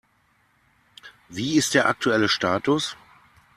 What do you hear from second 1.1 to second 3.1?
Wie ist der aktuelle Status?